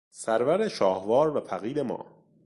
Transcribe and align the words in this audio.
سرور 0.09 0.67
شاهوار 0.67 1.37
و 1.37 1.41
فقید 1.41 1.79
ما 1.79 2.05